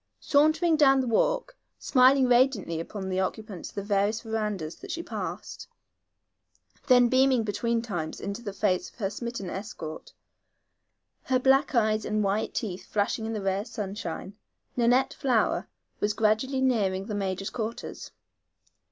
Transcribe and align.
Sauntering 0.19 0.77
down 0.77 0.99
the 0.99 1.05
walk, 1.07 1.55
smiling 1.77 2.27
radiantly 2.27 2.79
upon 2.79 3.07
the 3.07 3.19
occupants 3.19 3.69
of 3.69 3.75
the 3.75 3.83
various 3.83 4.21
verandas 4.21 4.75
that 4.77 4.89
she 4.89 5.03
passed, 5.03 5.67
then 6.87 7.07
beaming 7.07 7.43
between 7.43 7.83
times 7.83 8.19
into 8.19 8.41
the 8.41 8.51
face 8.51 8.89
of 8.89 8.95
her 8.95 9.11
smitten 9.11 9.47
escort, 9.47 10.11
her 11.25 11.37
black 11.37 11.75
eyes 11.75 12.03
and 12.03 12.23
white 12.23 12.55
teeth 12.55 12.87
flashing 12.87 13.27
in 13.27 13.33
the 13.33 13.43
rare 13.43 13.63
sunshine, 13.63 14.35
Nanette 14.75 15.13
Flower 15.13 15.67
was 15.99 16.13
gradually 16.13 16.61
nearing 16.61 17.05
the 17.05 17.13
major's 17.13 17.51
quarters. 17.51 18.09